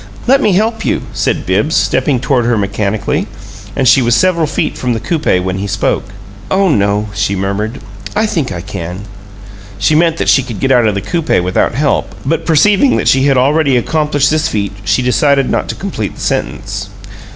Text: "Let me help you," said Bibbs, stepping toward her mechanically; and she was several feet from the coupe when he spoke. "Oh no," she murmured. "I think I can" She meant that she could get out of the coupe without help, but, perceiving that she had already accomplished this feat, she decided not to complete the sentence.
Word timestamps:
"Let 0.25 0.41
me 0.41 0.53
help 0.53 0.83
you," 0.83 1.03
said 1.13 1.45
Bibbs, 1.45 1.75
stepping 1.75 2.19
toward 2.19 2.43
her 2.45 2.57
mechanically; 2.57 3.27
and 3.75 3.87
she 3.87 4.01
was 4.01 4.15
several 4.15 4.47
feet 4.47 4.75
from 4.75 4.93
the 4.93 4.99
coupe 4.99 5.27
when 5.43 5.59
he 5.59 5.67
spoke. 5.67 6.05
"Oh 6.49 6.69
no," 6.69 7.09
she 7.13 7.35
murmured. 7.35 7.79
"I 8.15 8.25
think 8.25 8.51
I 8.51 8.61
can" 8.61 9.01
She 9.77 9.93
meant 9.93 10.17
that 10.17 10.27
she 10.27 10.41
could 10.41 10.59
get 10.59 10.71
out 10.71 10.87
of 10.87 10.95
the 10.95 11.01
coupe 11.01 11.29
without 11.43 11.75
help, 11.75 12.15
but, 12.25 12.47
perceiving 12.47 12.95
that 12.95 13.09
she 13.09 13.25
had 13.27 13.37
already 13.37 13.77
accomplished 13.77 14.31
this 14.31 14.47
feat, 14.47 14.71
she 14.83 15.03
decided 15.03 15.51
not 15.51 15.69
to 15.69 15.75
complete 15.75 16.15
the 16.15 16.21
sentence. 16.21 16.89